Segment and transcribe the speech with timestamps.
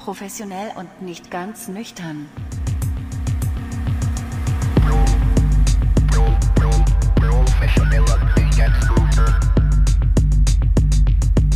[0.00, 2.26] Professionell und nicht ganz nüchtern.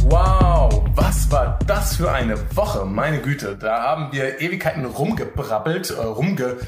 [0.03, 2.85] Wow, was war das für eine Woche?
[2.85, 6.59] Meine Güte, da haben wir Ewigkeiten rumgebrabbelt, äh, rumge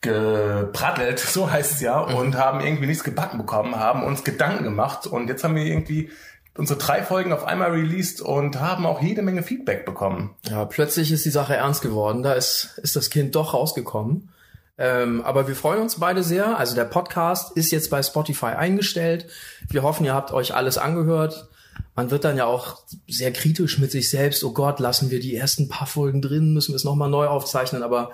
[0.00, 5.06] geprattelt, so heißt es ja, und haben irgendwie nichts gebacken bekommen, haben uns Gedanken gemacht
[5.06, 6.10] und jetzt haben wir irgendwie
[6.58, 10.34] unsere drei Folgen auf einmal released und haben auch jede Menge Feedback bekommen.
[10.50, 12.22] Ja, plötzlich ist die Sache ernst geworden.
[12.22, 14.28] Da ist, ist das Kind doch rausgekommen.
[14.76, 16.58] Ähm, aber wir freuen uns beide sehr.
[16.58, 19.26] Also der Podcast ist jetzt bei Spotify eingestellt.
[19.68, 21.48] Wir hoffen, ihr habt euch alles angehört.
[21.94, 24.42] Man wird dann ja auch sehr kritisch mit sich selbst.
[24.42, 27.84] Oh Gott, lassen wir die ersten paar Folgen drin, müssen wir es nochmal neu aufzeichnen.
[27.84, 28.10] Aber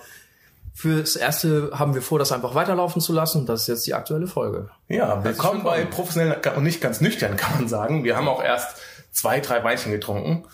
[0.76, 3.94] Fürs erste haben wir vor, das einfach weiterlaufen zu lassen und das ist jetzt die
[3.94, 4.70] aktuelle Folge.
[4.88, 8.02] Ja, willkommen bei professionell und nicht ganz nüchtern, kann man sagen.
[8.02, 8.78] Wir haben auch erst
[9.12, 10.44] zwei, drei Weinchen getrunken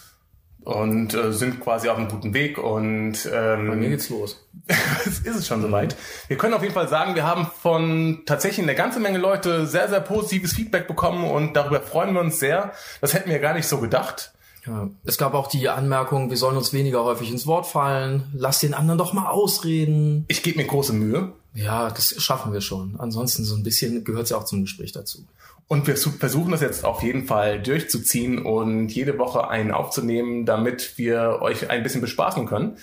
[0.62, 4.46] und äh, sind quasi auf einem guten Weg und ähm, bei mir geht's los.
[5.06, 5.96] es ist es schon soweit.
[6.28, 9.88] Wir können auf jeden Fall sagen, wir haben von tatsächlich eine ganze Menge Leute sehr,
[9.88, 12.72] sehr positives Feedback bekommen und darüber freuen wir uns sehr.
[13.00, 14.32] Das hätten wir gar nicht so gedacht.
[14.70, 14.88] Ja.
[15.04, 18.30] Es gab auch die Anmerkung, wir sollen uns weniger häufig ins Wort fallen.
[18.32, 20.24] Lass den anderen doch mal ausreden.
[20.28, 21.32] Ich gebe mir große Mühe.
[21.54, 22.94] Ja, das schaffen wir schon.
[22.98, 25.24] Ansonsten so ein bisschen gehört es ja auch zum Gespräch dazu.
[25.66, 30.96] Und wir versuchen das jetzt auf jeden Fall durchzuziehen und jede Woche einen aufzunehmen, damit
[30.98, 32.76] wir euch ein bisschen bespaßen können.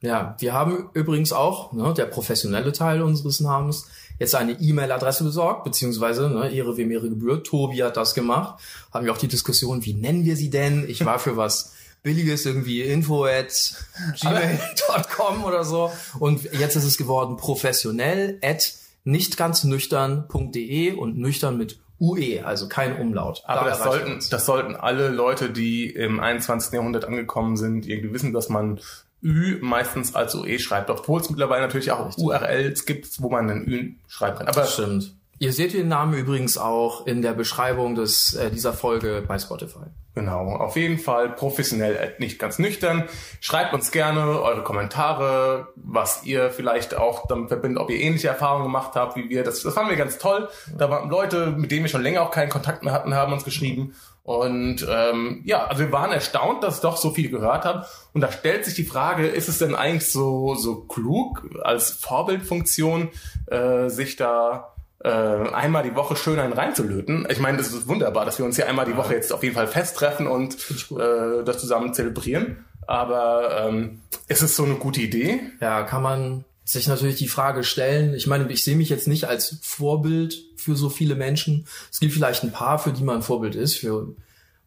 [0.00, 5.64] Ja, wir haben übrigens auch, ne, der professionelle Teil unseres Namens, jetzt eine E-Mail-Adresse besorgt,
[5.64, 7.46] beziehungsweise ne, Ehre wem Ehre gebührt.
[7.46, 8.60] Tobi hat das gemacht.
[8.92, 10.88] Haben wir auch die Diskussion, wie nennen wir sie denn?
[10.88, 13.74] Ich war für was Billiges, irgendwie info at
[14.20, 15.90] gmail.com oder so.
[16.18, 22.68] Und jetzt ist es geworden professionell at nicht ganz nüchtern.de und nüchtern mit UE, also
[22.68, 23.42] kein Umlaut.
[23.46, 26.72] Aber da das sollten, das sollten alle Leute, die im 21.
[26.72, 28.80] Jahrhundert angekommen sind, irgendwie wissen, dass man
[29.26, 32.24] Ü meistens als UE schreibt, obwohl es mittlerweile natürlich auch Richtig.
[32.24, 34.46] URLs gibt, wo man ein Ü schreiben kann.
[34.46, 35.16] Aber das stimmt.
[35.38, 39.86] Ihr seht den Namen übrigens auch in der Beschreibung des, äh, dieser Folge bei Spotify.
[40.14, 43.04] Genau, auf jeden Fall professionell, nicht ganz nüchtern.
[43.40, 48.64] Schreibt uns gerne eure Kommentare, was ihr vielleicht auch damit verbindet, ob ihr ähnliche Erfahrungen
[48.64, 49.44] gemacht habt wie wir.
[49.44, 50.48] Das, das fanden wir ganz toll.
[50.78, 53.44] Da waren Leute, mit denen wir schon länger auch keinen Kontakt mehr hatten, haben uns
[53.44, 53.94] geschrieben.
[54.26, 57.84] Und ähm, ja, also wir waren erstaunt, dass doch so viel gehört haben.
[58.12, 63.10] Und da stellt sich die Frage, ist es denn eigentlich so, so klug als Vorbildfunktion,
[63.46, 67.28] äh, sich da äh, einmal die Woche schön einen reinzulöten?
[67.30, 69.54] Ich meine, das ist wunderbar, dass wir uns hier einmal die Woche jetzt auf jeden
[69.54, 70.56] Fall festtreffen und
[70.90, 72.64] äh, das zusammen zelebrieren.
[72.88, 75.38] Aber ähm, ist es so eine gute Idee?
[75.60, 78.12] Ja, kann man sich natürlich die Frage stellen.
[78.14, 81.66] Ich meine, ich sehe mich jetzt nicht als Vorbild für so viele Menschen.
[81.92, 84.14] Es gibt vielleicht ein paar, für die man ein Vorbild ist, für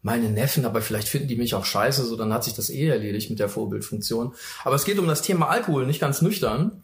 [0.02, 2.88] meine Neffen, aber vielleicht finden die mich auch scheiße, so dann hat sich das eh
[2.88, 4.32] erledigt mit der Vorbildfunktion.
[4.64, 6.80] Aber es geht um das Thema Alkohol, nicht ganz nüchtern.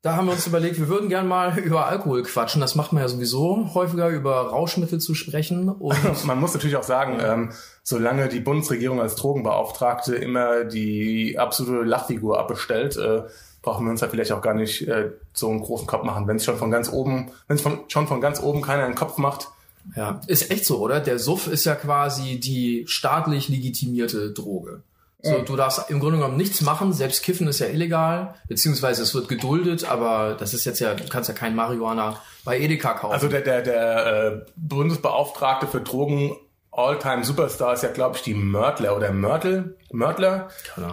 [0.00, 2.62] Da haben wir uns überlegt, wir würden gern mal über Alkohol quatschen.
[2.62, 5.68] Das macht man ja sowieso häufiger, über Rauschmittel zu sprechen.
[5.68, 11.84] Und man muss natürlich auch sagen, ähm, solange die Bundesregierung als Drogenbeauftragte immer die absolute
[11.84, 13.24] Lachfigur abbestellt, äh,
[13.62, 16.26] brauchen wir uns da vielleicht auch gar nicht äh, so einen großen Kopf machen.
[16.26, 18.94] Wenn es schon von ganz oben, wenn es von, schon von ganz oben keiner einen
[18.94, 19.48] Kopf macht.
[19.96, 21.00] Ja, ist echt so, oder?
[21.00, 24.82] Der Suff ist ja quasi die staatlich legitimierte Droge.
[25.24, 29.14] So, du darfst im Grunde genommen nichts machen, selbst Kiffen ist ja illegal, beziehungsweise es
[29.14, 33.14] wird geduldet, aber das ist jetzt ja, du kannst ja kein Marihuana bei Edeka kaufen.
[33.14, 36.36] Also der, der, der äh, Bundesbeauftragte für Drogen
[36.74, 40.48] All-Time Superstar ist ja, glaube ich, die Mörtler oder Mörtel, Mörtler.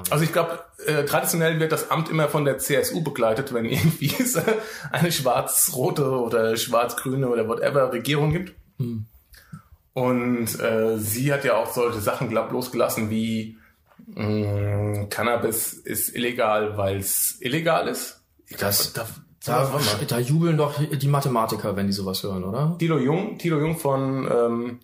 [0.10, 4.14] Also ich glaube, äh, traditionell wird das Amt immer von der CSU begleitet, wenn irgendwie
[4.20, 4.38] es
[4.92, 8.54] eine schwarz-rote oder schwarz-grüne oder whatever Regierung gibt.
[8.78, 9.06] Hm.
[9.94, 13.58] Und äh, sie hat ja auch solche Sachen, glaub, losgelassen wie
[14.16, 18.22] mh, mm, Cannabis ist illegal, weil es illegal ist.
[18.48, 19.08] Ich das, glaub,
[19.46, 22.76] da, da, da, jubeln doch die Mathematiker, wenn die sowas hören, oder?
[22.78, 24.80] Tilo Jung, Tilo Jung von ähm,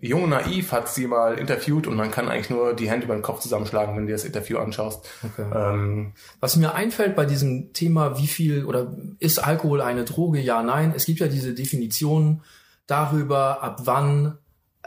[0.00, 3.22] Jung Naiv hat sie mal interviewt und man kann eigentlich nur die Hände über den
[3.22, 5.06] Kopf zusammenschlagen, wenn du das Interview anschaust.
[5.22, 5.46] Okay.
[5.54, 10.40] Ähm, Was mir einfällt bei diesem Thema, wie viel oder ist Alkohol eine Droge?
[10.40, 10.92] Ja, nein.
[10.96, 12.42] Es gibt ja diese Definition
[12.86, 14.38] darüber, ab wann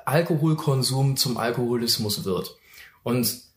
[0.06, 2.58] Alkoholkonsum zum Alkoholismus wird.
[3.04, 3.53] Und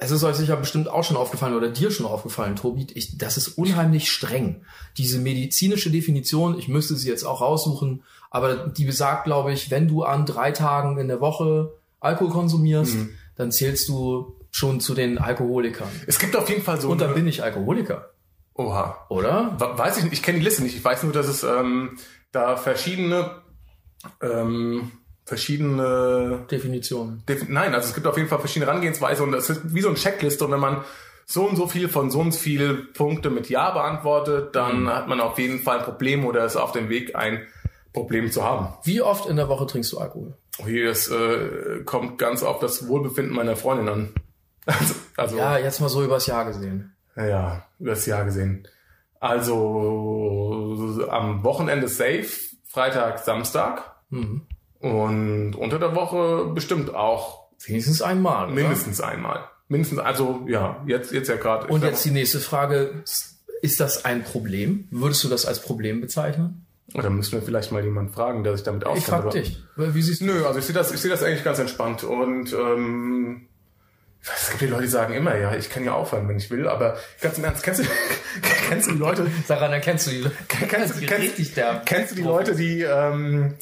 [0.00, 3.36] es ist euch sicher bestimmt auch schon aufgefallen oder dir schon aufgefallen, Tobi, ich, das
[3.36, 4.62] ist unheimlich streng.
[4.96, 9.88] Diese medizinische Definition, ich müsste sie jetzt auch raussuchen, aber die besagt, glaube ich, wenn
[9.88, 13.10] du an drei Tagen in der Woche Alkohol konsumierst, mhm.
[13.36, 15.88] dann zählst du schon zu den Alkoholikern.
[16.06, 16.88] Es gibt auf jeden Fall so.
[16.90, 18.10] Und dann bin ich Alkoholiker.
[18.54, 19.06] Oha.
[19.08, 19.54] Oder?
[19.58, 20.12] Weiß ich nicht.
[20.14, 20.76] Ich kenne die Liste nicht.
[20.76, 21.98] Ich weiß nur, dass es ähm,
[22.32, 23.42] da verschiedene
[24.20, 24.90] ähm,
[25.28, 27.22] verschiedene Definitionen.
[27.28, 29.88] Defi Nein, also es gibt auf jeden Fall verschiedene Herangehensweise und es ist wie so
[29.88, 30.82] eine Checkliste und wenn man
[31.26, 34.88] so und so viel von so und so viel Punkte mit Ja beantwortet, dann Mhm.
[34.88, 37.46] hat man auf jeden Fall ein Problem oder ist auf dem Weg, ein
[37.92, 38.68] Problem zu haben.
[38.84, 40.34] Wie oft in der Woche trinkst du Alkohol?
[40.64, 44.08] Hier das äh, kommt ganz auf das Wohlbefinden meiner Freundin an.
[44.66, 46.92] Also, also Ja, jetzt mal so übers Jahr gesehen.
[47.16, 48.68] ja, über das Jahr gesehen.
[49.20, 52.26] Also am Wochenende safe,
[52.66, 54.42] Freitag, Samstag Mhm.
[54.80, 58.46] Und unter der Woche bestimmt auch Wenigstens einmal.
[58.46, 58.54] oder?
[58.54, 59.44] mindestens einmal.
[59.68, 61.66] Mindestens, also ja, jetzt jetzt ja gerade.
[61.66, 63.02] Und jetzt die nächste Frage.
[63.60, 64.86] Ist das ein Problem?
[64.92, 66.64] Würdest du das als Problem bezeichnen?
[66.94, 69.04] Oder müssen wir vielleicht mal jemanden fragen, der sich damit auskennt.
[69.04, 69.62] Ich frag dich.
[69.76, 70.26] Wie siehst du?
[70.26, 73.48] Nö, also ich sehe das, ich sehe das eigentlich ganz entspannt und ähm,
[74.22, 76.66] es gibt die Leute, die sagen immer, ja, ich kann ja aufhören, wenn ich will,
[76.68, 77.84] aber ganz im Ernst, kennst du,
[78.68, 80.26] kennst du die Leute, Daran erkennst du die.
[80.48, 81.82] kennst, du- die kennst, richtig der.
[81.84, 83.54] kennst du die Leute, die, ähm,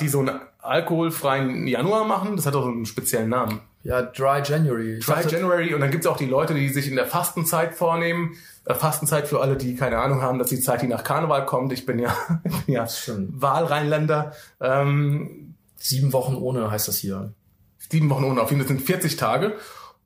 [0.00, 2.36] die so einen alkoholfreien Januar machen?
[2.36, 3.60] Das hat doch so einen speziellen Namen.
[3.82, 4.98] Ja, Dry January.
[4.98, 8.36] Ich Dry January und dann gibt's auch die Leute, die sich in der Fastenzeit vornehmen.
[8.64, 11.72] Äh, Fastenzeit für alle, die keine Ahnung haben, dass die Zeit, die nach Karneval kommt.
[11.72, 12.14] Ich bin ja,
[12.44, 12.86] ich bin ja.
[13.30, 14.32] Wahlrheinländer.
[14.60, 15.48] Ähm,
[15.82, 17.32] Sieben Wochen ohne heißt das hier.
[17.90, 19.56] sieben Wochen ohne, auf jeden Fall sind 40 Tage.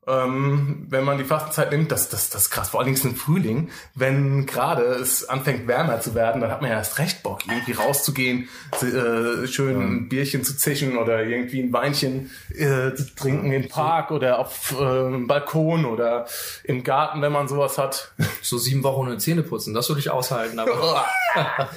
[0.09, 2.71] Ähm, wenn man die Fastenzeit nimmt, das, das, das ist krass.
[2.71, 6.71] Vor allen Dingen im Frühling, wenn gerade es anfängt wärmer zu werden, dann hat man
[6.71, 8.49] ja erst recht Bock, irgendwie rauszugehen,
[8.83, 14.13] äh, schön ein Bierchen zu zischen oder irgendwie ein Weinchen äh, zu trinken im Park
[14.13, 16.27] oder auf äh, einem Balkon oder
[16.63, 18.13] im Garten, wenn man sowas hat.
[18.43, 20.61] So sieben Wochen ohne Zähne putzen, das würde ich aushalten.
[20.61, 20.71] Aber
[21.35, 21.69] ja,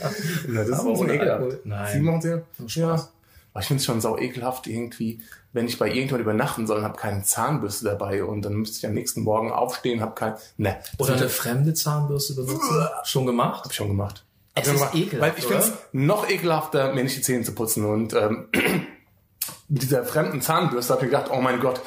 [0.48, 1.66] das ist Aber so ekelhaft.
[1.66, 1.94] Nein.
[1.94, 2.44] Sieben Wochen?
[2.68, 2.76] Spaß.
[2.76, 3.10] Ja.
[3.54, 5.22] Aber ich finde es schon sau ekelhaft irgendwie,
[5.54, 8.86] wenn ich bei irgendjemand übernachten soll und habe keine Zahnbürste dabei und dann müsste ich
[8.86, 12.88] am nächsten Morgen aufstehen, habe kein, ne, oder hab eine fremde Zahnbürste benutzen.
[13.04, 13.66] Schon gemacht?
[13.68, 14.24] ich schon gemacht.
[14.54, 14.96] Es Hab ist gemacht.
[14.96, 18.50] ekelhaft, Weil ich finde es noch ekelhafter, mir nicht die Zähne zu putzen und ähm,
[19.68, 21.82] mit dieser fremden Zahnbürste habe ich gedacht, oh mein Gott,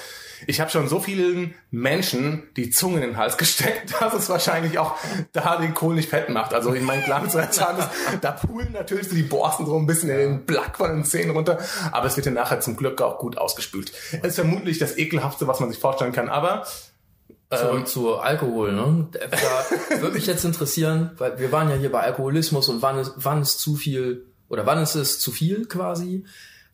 [0.46, 4.78] ich habe schon so vielen Menschen die Zunge in den Hals gesteckt, dass es wahrscheinlich
[4.78, 4.96] auch
[5.32, 6.54] da den Kohl nicht fett macht.
[6.54, 7.90] Also ich meine, klar, Zahnbürste,
[8.20, 11.30] da poolen natürlich so die Borsten so ein bisschen in den Black von den Zähnen
[11.30, 11.58] runter,
[11.90, 13.92] aber es wird dann nachher zum Glück auch gut ausgespült.
[14.22, 16.64] Es ist vermutlich das ekelhaftste, was man sich vorstellen kann, aber
[17.58, 19.08] Zurück zu Alkohol, ne?
[19.10, 23.12] Da würde mich jetzt interessieren, weil wir waren ja hier bei Alkoholismus und wann ist,
[23.16, 26.24] wann ist zu viel oder wann ist es zu viel quasi?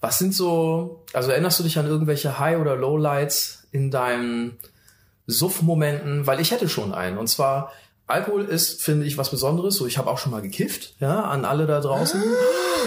[0.01, 4.59] Was sind so, also erinnerst du dich an irgendwelche High- oder Lowlights in deinen
[5.27, 6.27] Suff-Momenten?
[6.27, 7.19] Weil ich hätte schon einen.
[7.19, 7.73] Und zwar,
[8.07, 9.77] Alkohol ist, finde ich, was Besonderes.
[9.77, 12.23] So, ich habe auch schon mal gekifft, ja, an alle da draußen.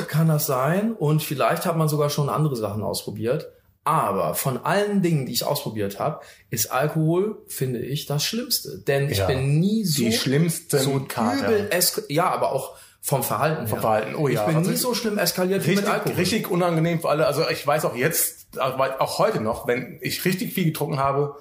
[0.07, 0.94] Kann das sein?
[0.94, 3.48] Und vielleicht hat man sogar schon andere Sachen ausprobiert.
[3.83, 8.78] Aber von allen Dingen, die ich ausprobiert habe, ist Alkohol, finde ich, das Schlimmste.
[8.80, 11.69] Denn ich Ja, bin nie so, die schlimmsten so übel
[12.10, 13.78] ja, aber auch vom Verhalten her.
[13.78, 14.42] Verhalten, oh ja.
[14.42, 16.16] Ich bin Also nie so schlimm eskaliert wie richtig, mit Alkohol.
[16.16, 17.25] richtig unangenehm für alle.
[17.25, 21.36] Also ich weiß auch jetzt, auch heute noch, wenn ich richtig viel getrunken habe,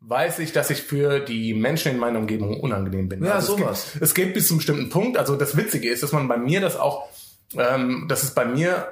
[0.00, 3.24] weiß ich, dass ich für die Menschen in meiner Umgebung unangenehm bin.
[3.24, 3.86] Ja, also sowas.
[3.86, 5.18] Es geht, es geht bis zum bestimmten Punkt.
[5.18, 7.08] Also das Witzige ist, dass man bei mir das auch,
[7.56, 8.88] ähm, dass es bei mir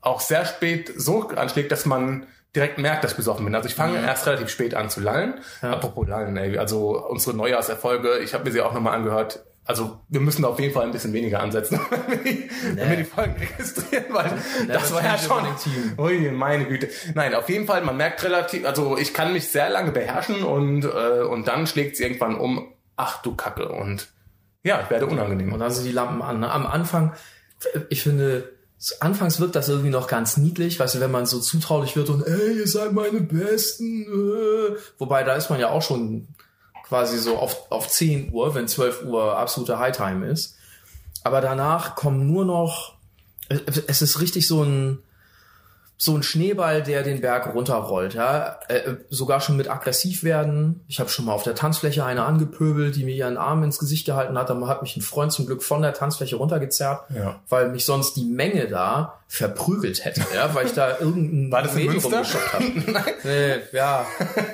[0.00, 3.54] auch sehr spät so anschlägt, dass man direkt merkt, dass ich besoffen bin.
[3.54, 5.34] Also ich fange erst relativ spät an zu lallen.
[5.62, 9.44] Apropos lallen, ey, also unsere Neujahrserfolge, ich habe mir sie auch nochmal angehört.
[9.64, 12.90] Also wir müssen da auf jeden Fall ein bisschen weniger ansetzen, wenn wir die, wenn
[12.90, 14.32] wir die Folgen registrieren, weil
[14.66, 15.46] das war ja schon.
[15.98, 16.88] Ui, meine Güte.
[17.14, 20.84] Nein, auf jeden Fall, man merkt relativ, also ich kann mich sehr lange beherrschen und,
[20.84, 23.68] äh, und dann schlägt es irgendwann um, ach du Kacke.
[23.68, 24.08] Und
[24.64, 25.52] ja, ich werde unangenehm.
[25.52, 26.40] Und dann sind die Lampen an.
[26.40, 26.50] Ne?
[26.50, 27.12] Am Anfang,
[27.88, 28.52] ich finde,
[28.98, 32.26] anfangs wirkt das irgendwie noch ganz niedlich, weißt du, wenn man so zutraulich wird und
[32.26, 34.02] ey, ihr seid meine Besten.
[34.02, 34.76] Äh.
[34.98, 36.28] Wobei, da ist man ja auch schon
[36.92, 40.56] quasi so auf, auf 10 Uhr, wenn 12 Uhr absolute Hightime ist.
[41.24, 42.96] Aber danach kommen nur noch,
[43.86, 44.98] es ist richtig so ein,
[45.96, 50.84] so ein Schneeball, der den Berg runterrollt, ja, äh, sogar schon mit aggressiv werden.
[50.86, 54.04] Ich habe schon mal auf der Tanzfläche eine angepöbelt, die mir ihren Arm ins Gesicht
[54.04, 54.50] gehalten hat.
[54.50, 57.40] Dann hat mich ein Freund zum Glück von der Tanzfläche runtergezerrt, Ja.
[57.48, 61.74] weil mich sonst die Menge da verprügelt hätte, ja, weil ich da irgendein War das
[61.74, 62.02] Münster?
[62.10, 62.64] rumgeschubst habe.
[63.24, 64.04] nee, ja,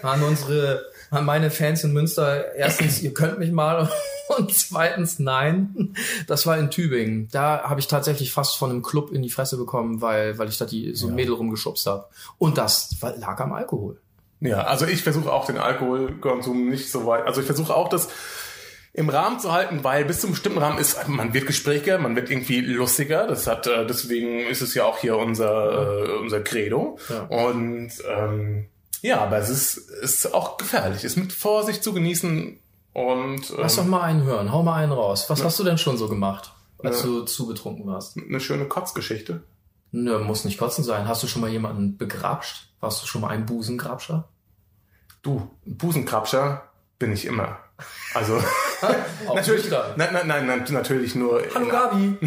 [0.03, 2.55] an unsere, an meine Fans in Münster.
[2.55, 3.91] Erstens, ihr könnt mich mal.
[4.37, 5.95] Und zweitens, nein,
[6.27, 7.29] das war in Tübingen.
[7.33, 10.59] Da habe ich tatsächlich fast von einem Club in die Fresse bekommen, weil, weil ich
[10.59, 12.05] da die, so ein Mädel rumgeschubst habe.
[12.37, 13.99] Und das lag am Alkohol.
[14.41, 17.27] Ja, also ich versuche auch den Alkoholkonsum nicht so weit.
[17.27, 18.09] Also ich versuche auch das
[18.93, 22.31] im Rahmen zu halten, weil bis zum bestimmten Rahmen ist, man wird gesprächiger, man wird
[22.31, 23.27] irgendwie lustiger.
[23.27, 26.99] Das hat, äh, deswegen ist es ja auch hier unser, äh, unser Credo.
[27.09, 27.23] Ja.
[27.23, 28.67] Und ähm,
[29.03, 32.59] ja, aber es ist, ist auch gefährlich, ist mit Vorsicht zu genießen
[32.93, 35.31] und Lass doch ähm, mal einen hören, hau mal einen raus.
[35.31, 36.53] Was hast du denn schon so gemacht,
[36.83, 38.17] als du zu betrunken warst?
[38.17, 39.43] eine schöne Kotzgeschichte.
[39.91, 41.09] Nö, muss nicht kotzen sein.
[41.09, 42.69] Hast du schon mal jemanden begrapscht?
[42.81, 44.29] Warst du schon mal ein Busengrabscher?
[45.23, 46.69] Du, Busenkrabscher
[46.99, 47.59] bin ich immer.
[48.15, 48.43] Also
[49.35, 52.19] natürlich, nein, nein, nein, natürlich nur Hallo in, Gabi.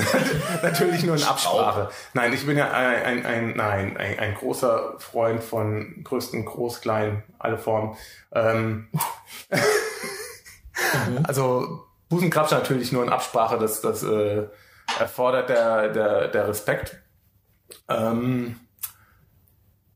[0.61, 1.89] natürlich nur in Absprache.
[2.13, 6.81] Nein, ich bin ja ein, ein, ein nein, ein, ein großer Freund von größten, groß,
[6.81, 7.95] klein, alle Formen.
[8.33, 8.89] Ähm,
[11.23, 14.47] Also Busenkrabscher natürlich nur in Absprache, das, das äh,
[14.99, 16.97] erfordert der, der, der Respekt.
[17.87, 18.59] Ähm,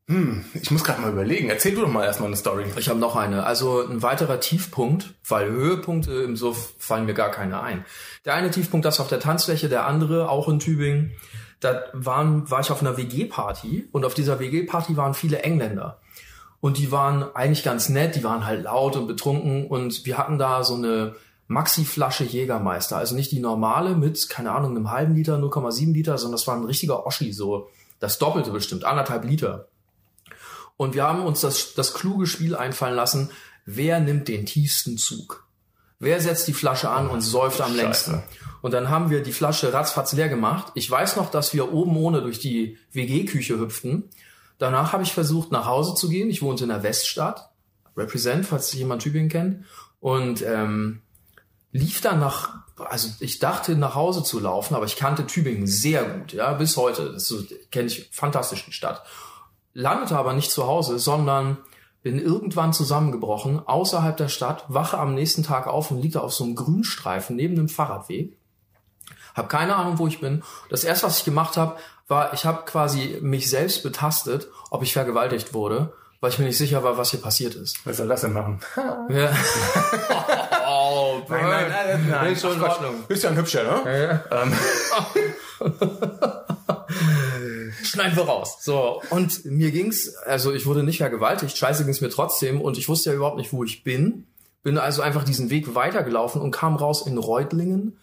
[0.07, 1.49] hm, ich muss gerade mal überlegen.
[1.49, 2.65] Erzähl du doch mal erstmal eine Story.
[2.77, 3.43] Ich habe noch eine.
[3.45, 7.85] Also ein weiterer Tiefpunkt, weil Höhepunkte im Suff fallen mir gar keine ein.
[8.23, 11.13] Der eine Tiefpunkt, das auf der Tanzfläche, der andere auch in Tübingen.
[11.59, 15.99] Da waren, war ich auf einer WG-Party und auf dieser WG-Party waren viele Engländer.
[16.59, 20.37] Und die waren eigentlich ganz nett, die waren halt laut und betrunken und wir hatten
[20.37, 21.15] da so eine
[21.47, 22.97] Maxi-Flasche Jägermeister.
[22.97, 26.55] Also nicht die normale mit, keine Ahnung, einem halben Liter, 0,7 Liter, sondern das war
[26.55, 27.69] ein richtiger Oschi, so
[27.99, 29.67] das Doppelte bestimmt, anderthalb Liter.
[30.77, 33.31] Und wir haben uns das, das kluge Spiel einfallen lassen,
[33.65, 35.47] wer nimmt den tiefsten Zug?
[35.99, 37.81] Wer setzt die Flasche an und säuft am Scheiße.
[37.81, 38.23] längsten?
[38.61, 40.71] Und dann haben wir die Flasche ratzfatz leer gemacht.
[40.75, 44.09] Ich weiß noch, dass wir oben ohne durch die WG-Küche hüpften.
[44.57, 46.29] Danach habe ich versucht, nach Hause zu gehen.
[46.29, 47.49] Ich wohnte in der Weststadt.
[47.95, 49.65] Represent, falls jemand Tübingen kennt.
[49.99, 51.01] Und ähm,
[51.71, 56.03] lief dann nach, also ich dachte nach Hause zu laufen, aber ich kannte Tübingen sehr
[56.03, 57.13] gut, ja, bis heute.
[57.13, 59.03] Das so, kenne ich fantastisch die Stadt.
[59.75, 61.57] Landete aber nicht zu Hause, sondern
[62.01, 66.45] bin irgendwann zusammengebrochen, außerhalb der Stadt, wache am nächsten Tag auf und liege auf so
[66.45, 68.37] einem Grünstreifen neben einem Fahrradweg.
[69.35, 70.43] Hab keine Ahnung, wo ich bin.
[70.69, 71.75] Das erste, was ich gemacht habe,
[72.07, 76.57] war, ich habe quasi mich selbst betastet, ob ich vergewaltigt wurde, weil ich mir nicht
[76.57, 77.85] sicher war, was hier passiert ist.
[77.85, 78.61] Was soll das denn machen?
[79.09, 79.33] Ja.
[80.69, 82.31] oh, Nein, nein, nein, nein.
[82.31, 83.03] Ist schon in Ordnung.
[83.09, 84.23] Bist ja ein Hübscher, ne?
[84.31, 84.53] Ähm,
[87.95, 88.57] Schneiden wir raus.
[88.61, 92.89] So, und mir ging's, also ich wurde nicht vergewaltigt, scheiße ging's mir trotzdem und ich
[92.89, 94.25] wusste ja überhaupt nicht, wo ich bin.
[94.63, 97.97] Bin also einfach diesen Weg weitergelaufen und kam raus in Reutlingen.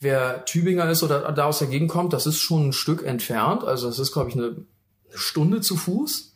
[0.00, 3.64] Wer Tübinger ist oder da aus der Gegend kommt, das ist schon ein Stück entfernt.
[3.64, 6.32] Also das ist, glaube ich, eine, eine Stunde zu Fuß.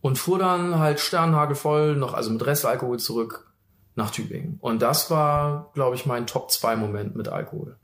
[0.00, 3.50] Und fuhr dann halt sternhagelvoll noch, also mit Restalkohol zurück
[3.96, 4.58] nach Tübingen.
[4.60, 7.76] Und das war, glaube ich, mein Top-2-Moment mit Alkohol.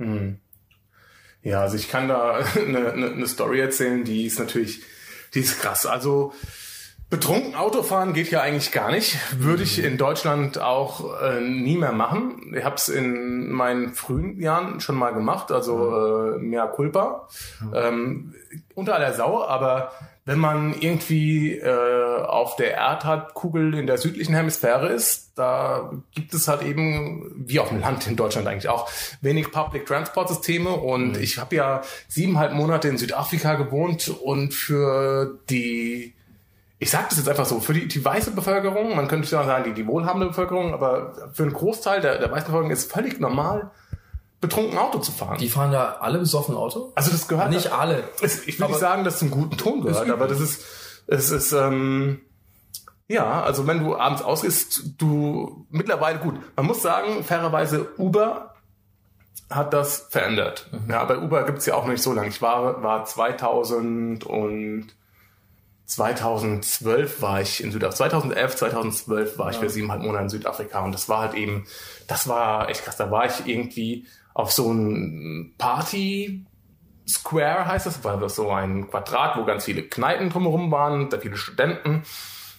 [1.44, 4.82] Ja, also ich kann da eine, eine, eine Story erzählen, die ist natürlich,
[5.34, 5.86] die ist krass.
[5.86, 6.34] Also
[7.10, 9.16] betrunken Autofahren geht ja eigentlich gar nicht.
[9.40, 12.54] Würde ich in Deutschland auch äh, nie mehr machen.
[12.56, 17.28] Ich habe es in meinen frühen Jahren schon mal gemacht, also äh, mehr culpa.
[17.74, 18.34] Ähm,
[18.74, 19.92] unter aller Sau, aber
[20.24, 26.48] wenn man irgendwie äh, auf der Erdhalbkugel in der südlichen Hemisphäre ist, da gibt es
[26.48, 31.18] halt eben, wie auf dem Land in Deutschland eigentlich auch, wenig Public Transport Systeme und
[31.18, 36.14] ich habe ja siebeneinhalb Monate in Südafrika gewohnt und für die
[36.78, 39.64] ich sage das jetzt einfach so, für die, die weiße Bevölkerung, man könnte ja sagen,
[39.64, 43.70] die, die wohlhabende Bevölkerung, aber für einen Großteil der, der weißen Bevölkerung ist völlig normal,
[44.40, 45.38] betrunken Auto zu fahren.
[45.38, 46.92] Die fahren da alle besoffen Auto?
[46.94, 48.04] also das gehört Nicht alle.
[48.20, 50.40] es, ich will Aber- nicht sagen, dass es zum guten Ton gehört, Ist aber das
[50.40, 50.62] ist,
[51.06, 52.20] es ist, ähm,
[53.08, 56.34] ja, also wenn du abends ausgehst, du mittlerweile gut.
[56.56, 58.54] Man muss sagen, fairerweise Uber
[59.50, 60.68] hat das verändert.
[60.88, 62.28] Ja, bei Uber gibt's ja auch noch nicht so lange.
[62.28, 64.86] Ich war, war 2000 und
[65.86, 67.96] 2012 war ich in Südafrika.
[67.96, 71.66] 2011, 2012 war ich für siebeneinhalb Monate in Südafrika und das war halt eben,
[72.08, 72.96] das war echt krass.
[72.96, 76.46] Da war ich irgendwie auf so ein Party
[77.06, 81.18] Square heißt das, war das so ein Quadrat, wo ganz viele Kneipen drumherum waren, da
[81.18, 82.02] viele Studenten.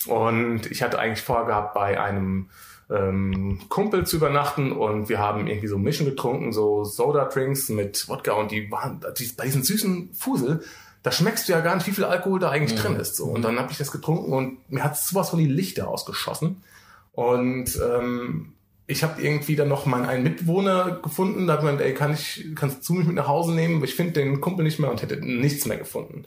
[0.05, 2.49] Und ich hatte eigentlich vorgehabt, bei einem
[2.91, 8.33] ähm, Kumpel zu übernachten und wir haben irgendwie so Mischen getrunken, so Soda-Drinks mit Wodka
[8.33, 10.63] und die waren, die, bei diesen süßen Fusel,
[11.05, 13.15] da schmeckst du ja gar nicht, wie viel Alkohol da eigentlich drin ist.
[13.15, 13.25] So.
[13.25, 16.63] Und dann habe ich das getrunken und mir hat sowas von die Lichter ausgeschossen.
[17.11, 18.53] Und ähm,
[18.87, 22.47] ich habe irgendwie dann noch meinen einen Mitbewohner gefunden, da hat man, ey, kann ich,
[22.55, 23.83] kannst du mich mit nach Hause nehmen?
[23.83, 26.25] Ich finde den Kumpel nicht mehr und hätte nichts mehr gefunden.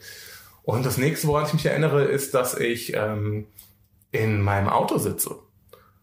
[0.63, 3.47] Und das nächste, woran ich mich erinnere, ist, dass ich ähm,
[4.13, 5.35] in meinem Auto sitze.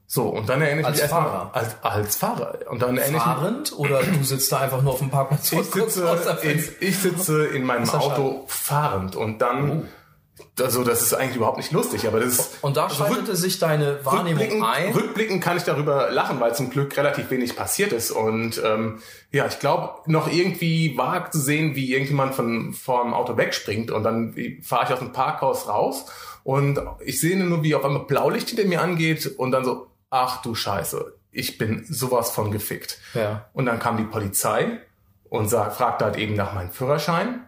[0.09, 1.51] So, und dann erinnere ich Als mich Fahrer?
[1.53, 2.59] als, als Fahrer.
[2.71, 5.51] Und dann erinnere ich mich, Fahrend oder du sitzt da einfach nur auf dem Parkplatz
[5.53, 9.89] ich sitze, in, ich sitze in meinem Auto fahrend und dann,
[10.61, 13.35] also das ist eigentlich überhaupt nicht lustig, aber das ist, Und da also rück- schaltete
[13.37, 14.93] sich deine Wahrnehmung rückblickend, ein.
[14.93, 19.01] rückblickend kann ich darüber lachen, weil zum Glück relativ wenig passiert ist und ähm,
[19.33, 24.05] ja, ich glaube, noch irgendwie vag zu sehen, wie irgendjemand von vom Auto wegspringt und
[24.05, 26.07] dann fahre ich aus dem Parkhaus raus
[26.45, 30.43] und ich sehe nur, wie auf einmal Blaulicht hinter mir angeht und dann so, ach
[30.43, 32.99] du Scheiße, ich bin sowas von gefickt.
[33.15, 33.47] Ja.
[33.53, 34.79] Und dann kam die Polizei
[35.29, 37.47] und sag, fragte halt eben nach meinem Führerschein.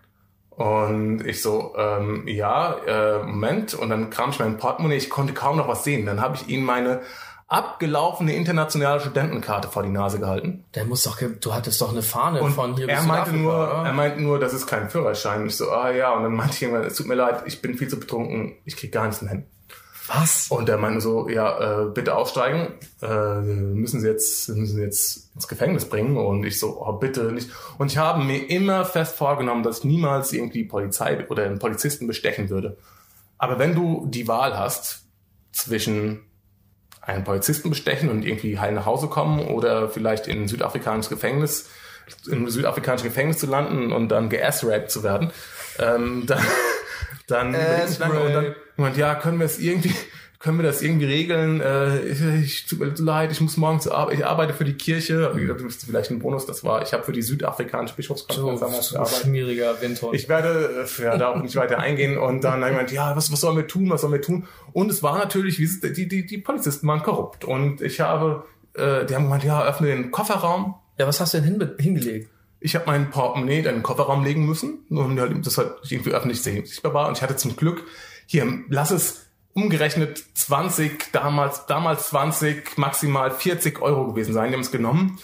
[0.51, 3.75] Und ich so, ähm, ja, äh, Moment.
[3.75, 6.05] Und dann kram ich mein Portemonnaie, ich konnte kaum noch was sehen.
[6.05, 7.01] Dann habe ich ihnen meine
[7.47, 10.65] abgelaufene internationale Studentenkarte vor die Nase gehalten.
[10.75, 13.55] Der muss doch, du hattest doch eine Fahne Und von hier er bis meinte nur,
[13.55, 13.85] oder?
[13.87, 15.47] er meinte nur, das ist kein Führerschein.
[15.47, 17.79] Ich so, ah ja, und dann meinte ich irgendwann, es tut mir leid, ich bin
[17.79, 19.47] viel zu betrunken, ich krieg gar nichts mehr hin.
[20.09, 20.47] Was?
[20.49, 25.31] Und er meinte so, ja, äh, bitte aussteigen, äh, müssen sie jetzt, müssen sie jetzt
[25.35, 26.17] ins Gefängnis bringen.
[26.17, 27.51] Und ich so, oh, bitte nicht.
[27.77, 32.07] Und ich habe mir immer fest vorgenommen, dass ich niemals irgendwie Polizei oder einen Polizisten
[32.07, 32.79] bestechen würde.
[33.37, 35.05] Aber wenn du die Wahl hast
[35.53, 36.25] zwischen
[37.03, 41.69] einen Polizisten bestechen und irgendwie heil nach Hause kommen oder vielleicht in ein südafrikanisches Gefängnis,
[42.31, 45.31] in ein südafrikanisches Gefängnis zu landen und dann geassraped zu werden,
[45.79, 46.25] ähm,
[47.27, 49.93] dann, dann, und dann und ja, können wir es irgendwie,
[50.39, 51.61] können wir das irgendwie regeln?
[51.61, 54.75] Äh, ich, ich tut mir leid, ich muss morgen zur Arbeit, ich arbeite für die
[54.75, 55.33] Kirche.
[55.35, 58.61] Wie gesagt, Das ist vielleicht ein Bonus, das war, ich habe für die südafrikanische Bischofskonferenz
[58.61, 59.19] damals so gearbeitet.
[59.25, 60.15] schmieriger Windhund.
[60.15, 63.33] Ich werde äh, ja, darauf nicht weiter eingehen und dann habe ich gemeint, ja, was,
[63.33, 64.47] was sollen wir tun, was sollen wir tun?
[64.73, 68.45] Und es war natürlich, wie die, die, die Polizisten waren korrupt und ich habe,
[68.75, 70.77] äh, die haben gemeint, ja, öffne den Kofferraum.
[70.99, 72.31] ja, was hast du denn hin, hingelegt?
[72.61, 76.43] Ich habe mein Portemonnaie in den Kofferraum legen müssen, um halt, das halt irgendwie öffentlich
[76.43, 77.85] sichtbar war und ich hatte zum Glück,
[78.27, 84.63] hier, lass es umgerechnet 20, damals, damals 20, maximal 40 Euro gewesen sein, die haben
[84.63, 85.19] es genommen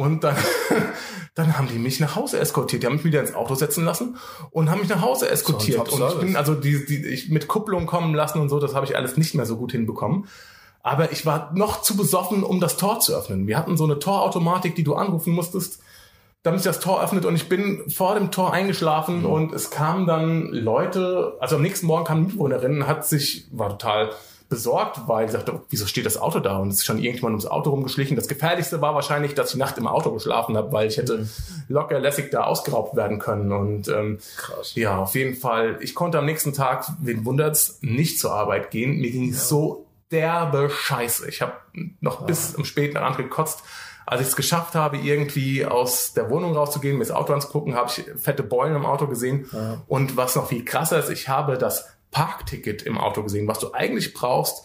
[0.00, 0.36] und dann,
[1.34, 2.82] dann haben die mich nach Hause eskortiert.
[2.82, 4.16] Die haben mich wieder ins Auto setzen lassen
[4.50, 5.90] und haben mich nach Hause eskortiert.
[5.90, 8.86] Und ich bin also die, die ich mit Kupplung kommen lassen und so, das habe
[8.86, 10.26] ich alles nicht mehr so gut hinbekommen.
[10.82, 13.46] Aber ich war noch zu besoffen, um das Tor zu öffnen.
[13.46, 15.82] Wir hatten so eine Torautomatik, die du anrufen musstest,
[16.42, 20.06] damit sich das Tor öffnet und ich bin vor dem Tor eingeschlafen und es kamen
[20.06, 24.10] dann Leute, also am nächsten Morgen kam eine Mitbewohnerin, hat sich, war total
[24.48, 26.58] besorgt, weil sie sagte, wieso steht das Auto da?
[26.58, 28.16] Und es ist schon irgendjemand ums Auto rumgeschlichen.
[28.16, 31.28] Das Gefährlichste war wahrscheinlich, dass ich Nacht im Auto geschlafen habe, weil ich hätte
[31.68, 33.52] locker lässig da ausgeraubt werden können.
[33.52, 34.74] Und ähm, Krass.
[34.74, 35.78] ja, auf jeden Fall.
[35.80, 38.98] Ich konnte am nächsten Tag, wen wundert's, nicht zur Arbeit gehen.
[38.98, 41.28] Mir ging es so derbe Scheiße.
[41.28, 41.52] Ich habe
[42.00, 43.62] noch bis im späten Abend gekotzt.
[44.06, 47.90] Als ich es geschafft habe, irgendwie aus der Wohnung rauszugehen, mir das Auto anzugucken, habe
[47.90, 49.48] ich fette Beulen im Auto gesehen.
[49.86, 53.72] Und was noch viel krasser ist, ich habe das Parkticket im Auto gesehen, was du
[53.72, 54.64] eigentlich brauchst,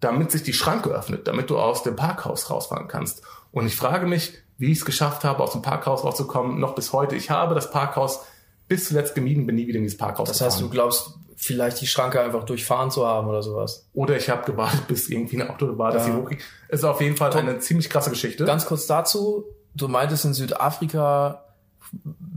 [0.00, 3.22] damit sich die Schranke öffnet, damit du aus dem Parkhaus rausfahren kannst.
[3.52, 6.92] Und ich frage mich, wie ich es geschafft habe, aus dem Parkhaus rauszukommen, noch bis
[6.92, 7.16] heute.
[7.16, 8.24] Ich habe das Parkhaus
[8.70, 10.72] bis zuletzt gemieden, bin nie wieder in dieses Parkhaus Das heißt, du gefahren.
[10.72, 13.86] glaubst, vielleicht die Schranke einfach durchfahren zu haben oder sowas.
[13.92, 16.14] Oder ich habe gewartet, bis irgendwie ein Auto war, dass Ja.
[16.14, 16.38] sie hochging.
[16.68, 18.44] Ist auf jeden Fall eine ziemlich krasse Geschichte.
[18.44, 21.44] Ganz kurz dazu, du meintest in Südafrika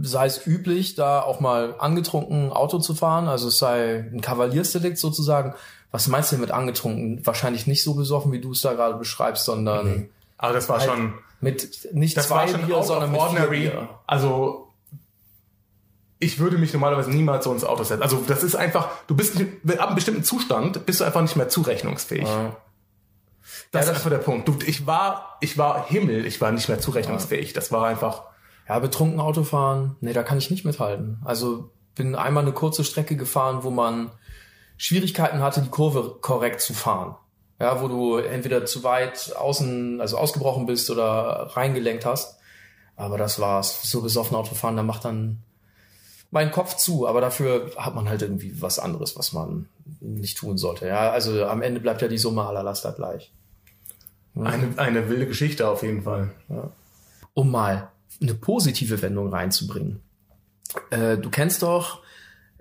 [0.02, 4.98] sei es üblich, da auch mal angetrunken Auto zu fahren, also es sei ein Kavaliersdelikt
[4.98, 5.54] sozusagen.
[5.91, 7.24] Was meinst du denn mit angetrunken?
[7.26, 10.89] Wahrscheinlich nicht so besoffen, wie du es da gerade beschreibst, sondern Aber das war halt
[10.89, 13.48] schon, mit nicht das zwei war schon Bier, sondern mit vier.
[13.48, 13.89] Bier.
[14.08, 14.69] Also
[16.24, 18.02] ich würde mich normalerweise niemals so ins Auto setzen.
[18.02, 21.36] Also das ist einfach, du bist nicht- ab einem bestimmten Zustand bist du einfach nicht
[21.36, 22.24] mehr zurechnungsfähig.
[22.28, 22.56] Ja.
[23.72, 24.48] Das Ja, ist das- einfach der Punkt.
[24.48, 27.54] Du, ich war, ich war Himmel, ich war nicht mehr zurechnungsfähig.
[27.54, 28.24] Das war einfach.
[28.68, 31.20] Ja, betrunken Auto fahren, nee, da kann ich nicht mithalten.
[31.26, 34.10] Also bin einmal eine kurze Strecke gefahren, wo man
[34.78, 37.16] Schwierigkeiten hatte, die Kurve korrekt zu fahren.
[37.60, 42.40] Ja, wo du entweder zu weit außen, also ausgebrochen bist oder reingelenkt hast.
[42.96, 43.90] Aber das war's.
[43.90, 45.40] So besoffen Autofahren, da macht dann
[46.34, 47.08] mein Kopf zu.
[47.08, 49.67] Aber dafür hat man halt irgendwie was anderes, was man
[50.02, 50.88] nicht tun sollte.
[50.88, 53.32] Ja, also am Ende bleibt ja die Summe aller Laster gleich.
[54.36, 56.32] Eine, eine wilde Geschichte auf jeden Fall.
[57.36, 57.89] um mal
[58.22, 60.02] eine positive Wendung reinzubringen.
[60.89, 62.03] Äh, du kennst doch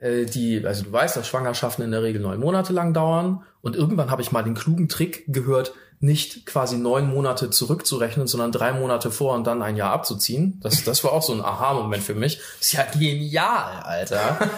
[0.02, 3.44] äh, die, also du weißt, dass Schwangerschaften in der Regel neun Monate lang dauern.
[3.62, 8.50] Und irgendwann habe ich mal den klugen Trick gehört, nicht quasi neun Monate zurückzurechnen, sondern
[8.50, 10.58] drei Monate vor und dann ein Jahr abzuziehen.
[10.60, 12.40] Das, das war auch so ein Aha-Moment für mich.
[12.60, 14.38] Ist ja genial, Alter.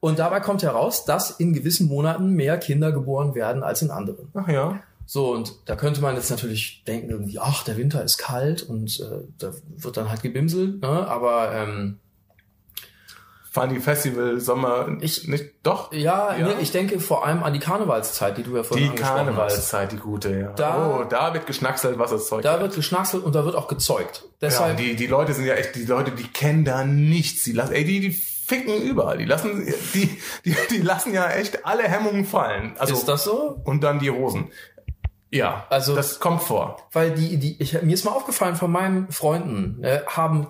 [0.00, 4.28] Und dabei kommt heraus, dass in gewissen Monaten mehr Kinder geboren werden als in anderen.
[4.32, 4.80] Ach ja.
[5.04, 8.98] So, und da könnte man jetzt natürlich denken, irgendwie, ach, der Winter ist kalt und
[9.00, 11.06] äh, da wird dann halt gebimselt, ne?
[11.06, 11.98] Aber ähm,
[13.70, 15.92] Die Festival Sommer Ich- nicht doch?
[15.92, 16.46] ja, Ja.
[16.48, 19.26] Nee, ich denke vor allem an die Karnevalszeit, die du ja vorhin Die angesprochen hast.
[19.26, 20.52] Karnevalszeit, die gute, ja.
[20.52, 23.66] Da- oh, da wird geschnackselt, was das Zeug Da wird geschnackselt und da wird auch
[23.68, 24.22] gezeugt.
[24.24, 27.42] Ja, Deshalb, die, die Leute sind ja echt, die Leute, die kennen da nichts.
[27.44, 29.18] Die lassen, ey, die, die ficken überall.
[29.18, 32.74] Die lassen, die, die, die lassen ja echt alle Hemmungen fallen.
[32.78, 33.60] Also, ist das so?
[33.64, 34.50] und dann die Hosen.
[35.32, 36.76] Ja, Also- das kommt vor.
[36.92, 40.48] Weil die, die, ich, mir ist mal aufgefallen von meinen Freunden, äh, haben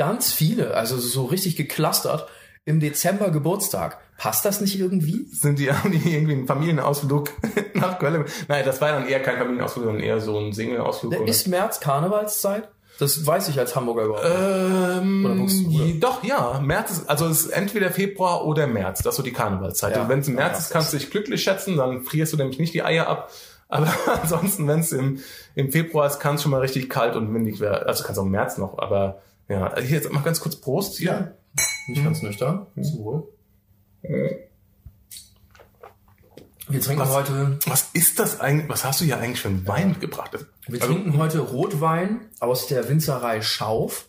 [0.00, 2.26] ganz viele, also so richtig geclustert,
[2.64, 3.98] im Dezember Geburtstag.
[4.16, 5.26] Passt das nicht irgendwie?
[5.30, 7.28] Sind die, haben die irgendwie einen Familienausflug
[7.74, 8.24] nach Köln?
[8.48, 11.28] Nein, das war dann eher kein Familienausflug, sondern eher so ein Single-Ausflug.
[11.28, 12.70] Ist März Karnevalszeit?
[12.98, 14.24] Das weiß ich als Hamburger überhaupt.
[14.24, 15.68] nicht.
[15.68, 16.00] Ähm, du?
[16.00, 16.60] Doch, ja.
[16.62, 19.02] März ist, also es ist entweder Februar oder März.
[19.02, 19.96] Das ist so die Karnevalszeit.
[19.96, 22.38] Ja, Und wenn es im März ist, kannst du dich glücklich schätzen, dann frierst du
[22.38, 23.30] nämlich nicht die Eier ab.
[23.68, 25.20] Aber ansonsten, wenn es im,
[25.54, 27.86] im Februar ist, kann es schon mal richtig kalt und windig werden.
[27.86, 29.66] Also kann es auch im März noch, aber ja.
[29.68, 31.36] Also hier jetzt mal ganz kurz Prost hier.
[31.88, 32.66] Nicht ganz nüchtern.
[32.80, 33.28] Zum Wohl.
[36.68, 38.68] Wir trinken Was- heute, Was ist das eigentlich?
[38.68, 40.30] Was hast du hier eigentlich für einen Wein mitgebracht?
[40.68, 44.06] wir Also- trinken heute Rotwein aus der Winzerei Schauf.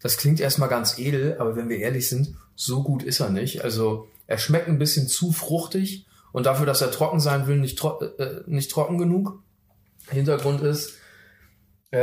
[0.00, 3.64] Das klingt erstmal ganz edel, aber wenn wir ehrlich sind, so gut ist er nicht.
[3.64, 7.78] Also er schmeckt ein bisschen zu fruchtig und dafür, dass er trocken sein will, nicht,
[7.78, 9.42] tro äh, nicht trocken genug.
[10.10, 10.92] Hintergrund ist, äh,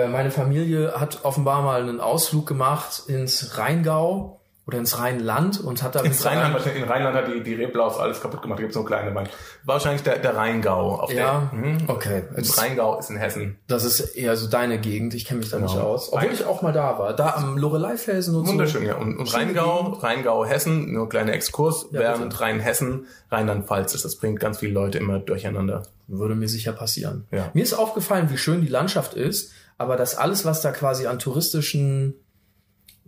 [0.07, 5.95] meine Familie hat offenbar mal einen Ausflug gemacht ins Rheingau oder ins Rheinland und hat
[5.95, 8.59] da Ins Rheinland, wahrscheinlich- in Rheinland hat die, die Reblaus alles kaputt gemacht.
[8.59, 9.27] Da gibt's so kleine Wein.
[9.65, 10.97] War wahrscheinlich der, der Rheingau.
[10.99, 11.77] Auf Ja, der, hm?
[11.87, 12.23] okay.
[12.35, 13.57] Das Rheingau ist in Hessen.
[13.67, 15.15] Das ist eher so deine Gegend.
[15.15, 15.87] Ich kenne mich da nicht Genau.
[15.87, 16.13] aus.
[16.13, 17.13] Obwohl ich auch mal da war.
[17.15, 18.87] Da am Lorelei-Felsen und Wunderschön, so.
[18.87, 18.95] ja.
[18.97, 20.03] Und, und Rheingau, Gegend.
[20.03, 22.39] Rheingau, Hessen, nur ein kleiner Exkurs, Ja, während.
[22.39, 24.05] Rheinhessen, Rheinland-Pfalz ist.
[24.05, 25.83] Das bringt ganz viele Leute immer durcheinander.
[26.07, 27.25] Würde mir sicher passieren.
[27.31, 27.49] Ja.
[27.53, 31.17] Mir ist aufgefallen, wie schön die Landschaft ist, aber dass alles, was da quasi an
[31.17, 32.13] touristischen,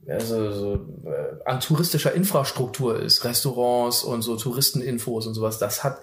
[0.07, 0.73] also so,
[1.05, 5.99] äh, an touristischer Infrastruktur ist, Restaurants und so Touristeninfos und sowas, das hat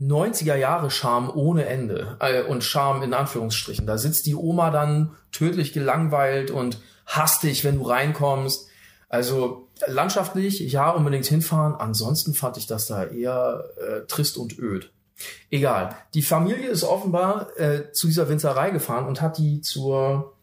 [0.00, 3.86] 90er Jahre Charme ohne Ende äh, und Charme in Anführungsstrichen.
[3.86, 8.68] Da sitzt die Oma dann tödlich gelangweilt und hasst dich, wenn du reinkommst.
[9.08, 11.74] Also landschaftlich, ja, unbedingt hinfahren.
[11.74, 14.90] Ansonsten fand ich das da eher äh, trist und öd.
[15.50, 15.96] Egal.
[16.14, 20.34] Die Familie ist offenbar äh, zu dieser Winzerei gefahren und hat die zur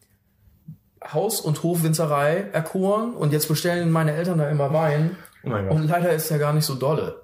[1.13, 3.13] Haus- und Hofwinzerei erkoren.
[3.13, 5.15] Und jetzt bestellen meine Eltern da immer Wein.
[5.43, 5.49] Oh.
[5.49, 7.23] Und leider ist der gar nicht so dolle.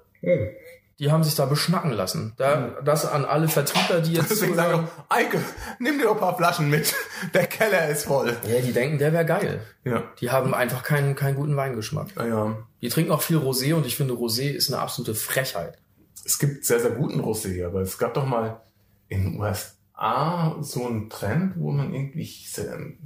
[1.00, 2.34] Die haben sich da beschnacken lassen.
[2.36, 5.40] Da, das an alle Vertriebler, die jetzt Deswegen sage ich auch, Eike,
[5.80, 6.94] nimm dir doch ein paar Flaschen mit.
[7.34, 8.34] Der Keller ist voll.
[8.46, 9.60] ja, die denken, der wäre geil.
[9.84, 10.04] Ja.
[10.20, 12.14] Die haben einfach keinen, keinen guten Weingeschmack.
[12.16, 12.56] Naja.
[12.80, 15.78] Die trinken auch viel Rosé und ich finde, Rosé ist eine absolute Frechheit.
[16.24, 18.60] Es gibt sehr, sehr guten Rosé aber es gab doch mal
[19.08, 22.98] in den USA so einen Trend, wo man irgendwie, ähm,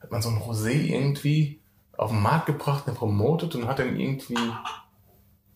[0.00, 1.60] hat man so ein Rosé irgendwie
[1.96, 4.36] auf den Markt gebracht und promotet und hat dann irgendwie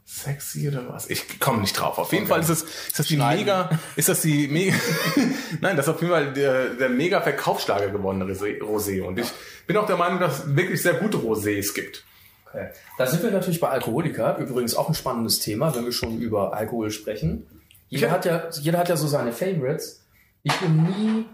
[0.04, 1.08] sexy oder was?
[1.08, 1.98] Ich komme nicht drauf.
[1.98, 2.30] Auf jeden Okay.
[2.32, 3.40] Fall ist es, ist das die Schneiden.
[3.44, 4.74] mega, ist das die mega,
[5.60, 9.02] nein, das ist auf jeden Fall der, der mega Verkaufsschlager gewordene Rosé- Rosé.
[9.02, 9.30] Und ich
[9.66, 12.04] bin auch der Meinung, dass es wirklich sehr gute Rosés gibt.
[12.52, 12.68] Okay.
[12.98, 14.36] Da sind wir natürlich bei Alkoholiker.
[14.38, 17.46] Übrigens auch ein spannendes Thema, wenn wir schon über Alkohol sprechen.
[17.88, 18.12] Jeder Ja.
[18.12, 20.04] hat ja, jeder hat ja so seine Favorites.
[20.42, 21.26] Ich bin nie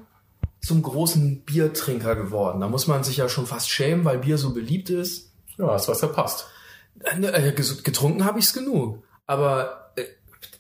[0.61, 2.61] zum großen Biertrinker geworden.
[2.61, 5.33] Da muss man sich ja schon fast schämen, weil Bier so beliebt ist.
[5.59, 6.47] Ja, hast was verpasst.
[7.05, 9.03] Äh, ne, äh, Getrunken habe ich's genug.
[9.27, 10.05] Aber äh,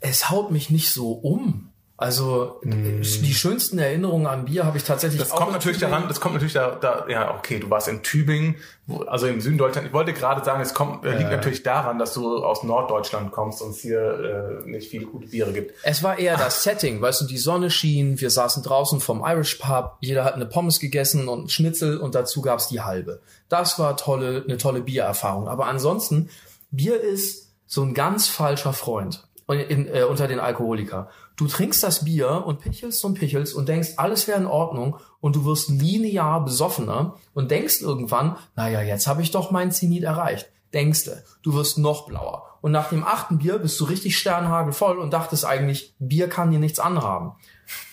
[0.00, 1.70] es haut mich nicht so um.
[1.98, 5.92] Also äh, die schönsten Erinnerungen an Bier habe ich tatsächlich Das auch kommt natürlich Tübingen.
[5.94, 8.56] daran, das kommt natürlich da, da, ja, okay, du warst in Tübingen,
[8.86, 9.86] wo, also im Süden Deutschland.
[9.86, 13.62] Ich wollte gerade sagen, es kommt, äh, liegt natürlich daran, dass du aus Norddeutschland kommst
[13.62, 15.72] und es hier äh, nicht viele gute Biere gibt.
[15.84, 19.54] Es war eher das Setting, weißt du, die Sonne schien, wir saßen draußen vom Irish
[19.54, 23.22] Pub, jeder hat eine Pommes gegessen und einen Schnitzel und dazu gab's die halbe.
[23.48, 25.48] Das war tolle, eine tolle Biererfahrung.
[25.48, 26.28] Aber ansonsten,
[26.70, 31.08] Bier ist so ein ganz falscher Freund in, äh, unter den Alkoholiker.
[31.36, 35.36] Du trinkst das Bier und pichelst und pichelst und denkst, alles wäre in Ordnung und
[35.36, 40.50] du wirst linear besoffener und denkst irgendwann, naja, jetzt habe ich doch meinen Zenit erreicht.
[40.74, 42.58] Denkste, du wirst noch blauer.
[42.60, 46.58] Und nach dem achten Bier bist du richtig sternhagelvoll und dachtest eigentlich, Bier kann dir
[46.58, 47.32] nichts anhaben.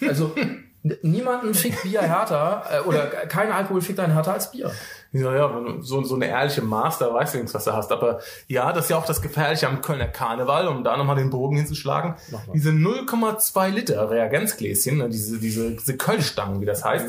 [0.01, 0.33] Also
[1.01, 4.71] niemanden fickt Bier härter äh, oder kein Alkohol fickt einen härter als Bier.
[5.13, 7.91] Ja, ja, so, so eine ehrliche Master, weißt du wenigstens, was du hast.
[7.91, 11.29] Aber ja, das ist ja auch das Gefährliche am Kölner Karneval, um da nochmal den
[11.29, 12.15] Bogen hinzuschlagen.
[12.53, 17.05] Diese 0,2 Liter Reagenzgläschen, ne, diese, diese, diese Kölnstangen, wie das heißt,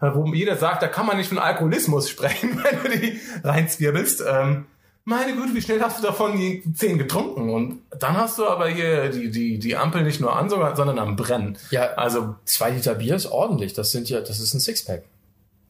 [0.00, 4.22] äh, wo jeder sagt, da kann man nicht von Alkoholismus sprechen, wenn du die reinzwirbelst.
[4.26, 4.66] Ähm,
[5.08, 7.50] meine Güte, wie schnell hast du davon die zehn getrunken?
[7.50, 11.16] Und dann hast du aber hier die, die, die Ampel nicht nur an, sondern am
[11.16, 11.56] Brennen.
[11.70, 13.72] Ja, Also zwei Liter Bier ist ordentlich.
[13.72, 15.04] Das sind ja, das ist ein Sixpack.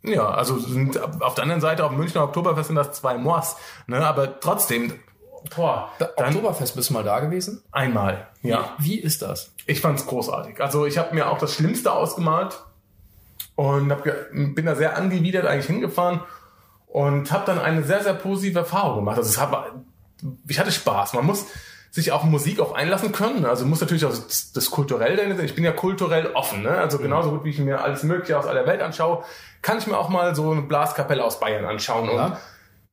[0.03, 3.57] Ja, also sind auf der anderen Seite auf dem Münchner Oktoberfest sind das zwei Mois,
[3.89, 4.05] ne?
[4.07, 4.93] Aber trotzdem,
[5.57, 7.63] boah, Da, dann Oktoberfest bist du mal da gewesen?
[7.73, 8.29] einmal.
[8.43, 9.53] Ja, Wie ist das?
[9.67, 10.61] ich fand's großartig.
[10.61, 12.61] Also ich habe mir auch das Schlimmste ausgemalt
[13.57, 16.21] und hab, bin da sehr angewidert eigentlich hingefahren
[16.89, 19.19] und habe dann eine sehr sehr positive Erfahrung gemacht.
[19.19, 19.73] Also hab,
[20.49, 21.15] ich hatte Spaß.
[21.15, 21.47] Man muss
[21.91, 23.47] sich auf Musik auch einlassen können.
[23.47, 25.45] Also muss natürlich auch das, das kulturell sein.
[25.45, 26.63] Ich bin ja kulturell offen.
[26.63, 26.71] Ne?
[26.71, 29.25] Also genauso gut wie ich mir alles Mögliche aus aller Welt anschaue,
[29.63, 32.09] kann ich mir auch mal so eine Blaskapelle aus Bayern anschauen.
[32.09, 32.39] Und Ja.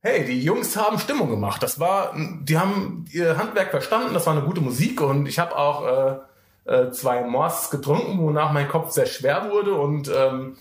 [0.00, 1.62] hey, die Jungs haben Stimmung gemacht.
[1.62, 4.14] Das war, die haben ihr Handwerk verstanden.
[4.14, 5.86] Das war eine gute Musik und ich habe auch
[6.66, 10.56] äh, äh, zwei Mors getrunken, wonach mein Kopf sehr schwer wurde und ähm,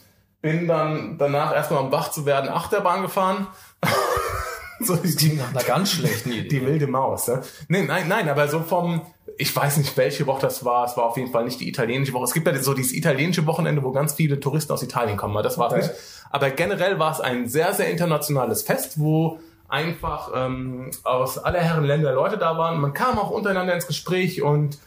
[0.46, 3.48] bin dann danach erstmal um wach zu werden Achterbahn gefahren.
[4.80, 6.48] so Das klingt nach einer ganz schlechten Idee.
[6.48, 7.28] die wilde Maus.
[7.28, 7.42] Ne?
[7.68, 9.02] Nee, nein, nein, aber so vom,
[9.40, 10.86] ich weiß nicht, welche Woche das war.
[10.86, 12.26] Es war auf jeden Fall nicht die italienische Woche.
[12.26, 15.34] Es gibt ja so dieses italienische Wochenende, wo ganz viele Touristen aus Italien kommen.
[15.36, 15.82] aber Das war es Okay.
[15.88, 15.94] nicht.
[16.30, 21.86] Aber generell war es ein sehr, sehr internationales Fest, wo einfach ähm, aus aller Herren
[21.86, 22.80] Länder Leute da waren.
[22.80, 24.78] Man kam auch untereinander ins Gespräch und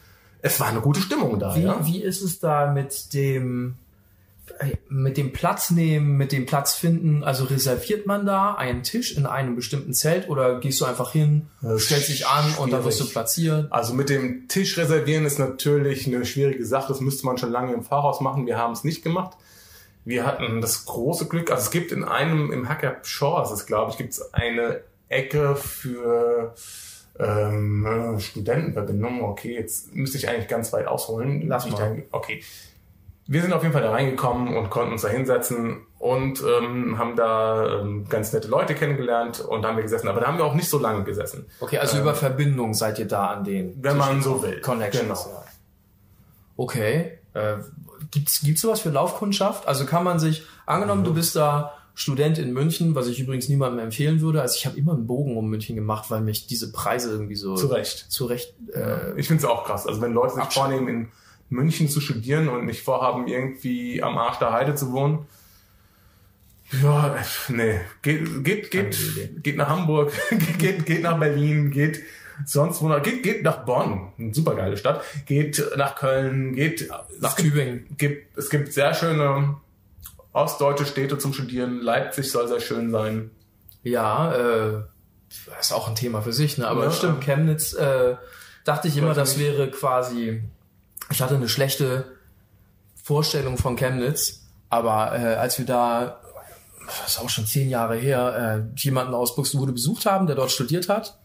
[0.40, 1.57] es war eine gute Stimmung da.
[1.57, 1.85] Wie, ja?
[1.85, 3.75] wie ist es da mit dem
[4.88, 7.24] mit dem Platz nehmen, mit dem Platz finden?
[7.24, 11.46] Also reserviert man da einen Tisch in einem bestimmten Zelt oder gehst du einfach hin,
[11.78, 13.12] stellst dich an und dann wirst du schwierig.
[13.12, 13.72] platziert?
[13.72, 16.88] Also mit dem Tisch reservieren ist natürlich eine schwierige Sache.
[16.88, 18.46] Das müsste man schon lange im Voraus machen.
[18.46, 19.37] Wir haben es nicht gemacht.
[20.04, 23.90] Wir hatten das große Glück, also es gibt in einem, im Hacker Shores, ist glaube
[23.90, 24.80] ich, gibt es eine
[25.11, 26.54] Ecke für
[27.18, 29.22] ähm, äh, Studentenverbindungen.
[29.22, 31.46] Okay, jetzt müsste ich eigentlich ganz weit ausholen.
[31.46, 31.78] Lass Ich mal.
[31.90, 32.42] denke, Okay.
[33.30, 37.14] Wir sind auf jeden Fall da reingekommen und konnten uns da hinsetzen und ähm, haben
[37.14, 40.08] da ähm, ganz nette Leute kennengelernt und da haben wir gesessen.
[40.08, 41.44] Aber da haben wir auch nicht so lange gesessen.
[41.60, 44.60] Okay, also über Verbindung seid ihr da an den Wenn man so will.
[44.62, 45.24] Connections.
[45.24, 45.44] Genau.
[46.56, 47.18] Okay.
[47.34, 47.56] Äh,
[48.10, 49.68] gibt's gibt's sowas für Laufkundschaft?
[49.68, 53.80] Also kann man sich angenommen, du bist da Student in München, was ich übrigens niemandem
[53.84, 54.40] empfehlen würde.
[54.40, 57.56] Also ich habe immer einen Bogen um München gemacht, weil mich diese Preise irgendwie so
[57.56, 58.06] Zu Recht.
[58.10, 59.86] zurecht äh, Ich finde es auch krass.
[59.86, 61.08] Also wenn Leute sich vornehmen, in
[61.50, 65.26] München zu studieren und nicht vorhaben, irgendwie am Arsch der Heide zu wohnen,
[66.82, 67.16] ja,
[67.48, 70.12] nee, geht, geht, geht, geht nach Hamburg,
[70.58, 72.02] geht, geht nach Berlin, geht
[72.44, 76.88] sonst wo, geht, geht nach Bonn, eine super geile Stadt, geht nach Köln, geht
[77.20, 77.87] nach Tübingen.
[77.96, 79.56] gibt, es gibt sehr schöne
[80.32, 81.80] ostdeutsche Städte zum Studieren.
[81.80, 83.30] Leipzig soll sehr schön sein.
[83.82, 84.82] Ja, äh,
[85.58, 86.68] ist auch ein Thema für sich, ne?
[86.68, 86.90] Aber Ja.
[86.90, 88.16] stimmt, Chemnitz, äh,
[88.64, 90.42] dachte ich immer, das wäre quasi,
[91.11, 92.05] ich hatte eine schlechte
[93.03, 96.21] Vorstellung von Chemnitz, aber äh, als wir da,
[96.87, 100.51] das ist auch schon zehn Jahre her, äh, jemanden aus Buxtehude besucht haben, der dort
[100.51, 101.18] studiert hat,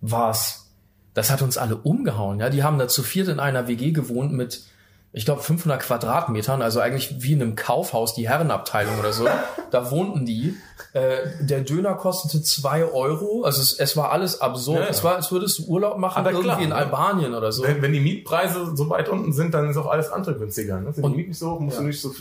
[0.00, 0.68] war's,
[1.14, 2.50] das hat uns alle umgehauen, ja?
[2.50, 4.62] Die haben da zu viert in einer WG gewohnt mit
[5.12, 9.26] ich glaube 500 Quadratmetern, also eigentlich wie in einem Kaufhaus, die Herrenabteilung oder so.
[9.70, 10.54] da wohnten die.
[10.92, 14.78] Äh, der Döner kostete zwei Euro, also es, es war alles absurd.
[14.78, 14.90] Ja, ja.
[14.90, 16.72] Es war, als würdest du Urlaub machen Aber irgendwie klar, in?
[16.72, 17.62] Albanien oder so.
[17.62, 20.80] Wenn, wenn die Mietpreise so weit unten sind, dann ist auch alles andere günstiger.
[20.80, 20.92] Ne?
[20.92, 21.82] Sind Und- die Mieten nicht so, musst ja.
[21.82, 22.12] du nicht so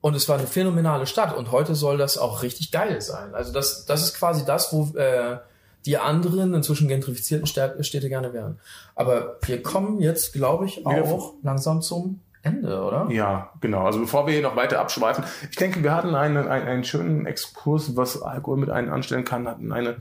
[0.00, 3.34] Und es war eine phänomenale Stadt und heute soll das auch richtig geil sein.
[3.34, 5.38] Also das, das ist quasi das, wo äh,
[5.86, 8.58] die anderen inzwischen gentrifizierten Städte, gerne wären.
[8.94, 13.08] Aber wir kommen jetzt, glaube ich, auch langsam zum Ende, oder?
[13.10, 13.84] Ja, genau.
[13.84, 17.26] Also bevor wir hier noch weiter abschweifen, ich denke, wir hatten einen, einen, einen schönen
[17.26, 19.96] Exkurs, was Alkohol mit einem anstellen kann, hatten eine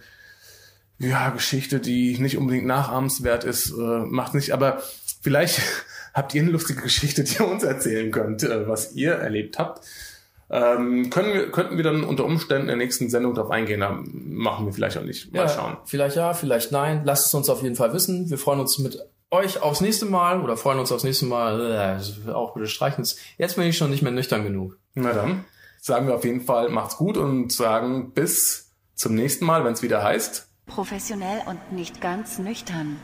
[0.98, 4.82] ja, Geschichte, die nicht unbedingt nachahmenswert ist, äh, macht nicht, aber
[5.22, 5.62] vielleicht
[6.14, 9.86] habt ihr eine lustige Geschichte, die ihr uns erzählen könnt, äh, was ihr erlebt habt.
[10.54, 14.02] Ähm, können wir, könnten wir dann unter Umständen in der nächsten Sendung darauf eingehen, da
[14.04, 15.32] machen wir vielleicht auch nicht.
[15.34, 15.78] Mal Ja, schauen.
[15.86, 17.04] Vielleicht ja, vielleicht nein.
[17.06, 18.30] Lasst es uns auf jeden Fall wissen.
[18.30, 22.00] Wir freuen uns mit euch aufs nächste Mal oder freuen uns aufs nächste Mal.
[22.28, 23.08] Äh, auch bitte streichen.
[23.38, 24.78] Jetzt bin ich schon nicht mehr nüchtern genug.
[24.94, 25.46] Na dann,
[25.80, 29.82] sagen wir auf jeden Fall, macht's gut und sagen bis zum nächsten Mal, wenn es
[29.82, 30.50] wieder heißt.
[30.68, 32.98] Professionell und nicht ganz nüchtern.